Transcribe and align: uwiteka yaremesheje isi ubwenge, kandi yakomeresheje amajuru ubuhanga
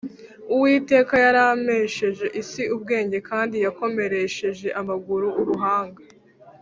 uwiteka 0.53 1.13
yaremesheje 1.25 2.25
isi 2.41 2.63
ubwenge, 2.75 3.17
kandi 3.29 3.55
yakomeresheje 3.65 4.67
amajuru 4.79 5.27
ubuhanga 5.41 6.01